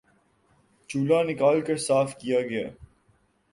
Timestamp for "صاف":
1.77-2.17